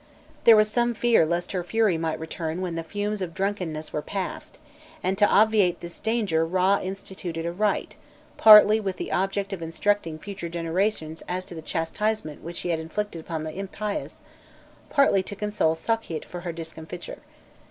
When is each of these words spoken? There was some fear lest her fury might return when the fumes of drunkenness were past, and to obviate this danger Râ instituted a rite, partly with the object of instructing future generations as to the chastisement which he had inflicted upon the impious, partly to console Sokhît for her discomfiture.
There 0.45 0.55
was 0.55 0.67
some 0.67 0.95
fear 0.95 1.27
lest 1.27 1.51
her 1.51 1.63
fury 1.63 1.95
might 1.95 2.19
return 2.19 2.59
when 2.59 2.73
the 2.73 2.81
fumes 2.83 3.21
of 3.21 3.35
drunkenness 3.35 3.93
were 3.93 4.01
past, 4.01 4.57
and 5.03 5.15
to 5.19 5.27
obviate 5.29 5.79
this 5.79 5.99
danger 5.99 6.43
Râ 6.43 6.83
instituted 6.83 7.45
a 7.45 7.51
rite, 7.51 7.97
partly 8.35 8.79
with 8.79 8.97
the 8.97 9.11
object 9.11 9.53
of 9.53 9.61
instructing 9.61 10.17
future 10.17 10.49
generations 10.49 11.21
as 11.27 11.45
to 11.45 11.53
the 11.53 11.61
chastisement 11.61 12.41
which 12.43 12.61
he 12.61 12.69
had 12.69 12.79
inflicted 12.79 13.21
upon 13.21 13.43
the 13.43 13.53
impious, 13.55 14.23
partly 14.89 15.21
to 15.21 15.35
console 15.35 15.75
Sokhît 15.75 16.25
for 16.25 16.39
her 16.39 16.51
discomfiture. 16.51 17.19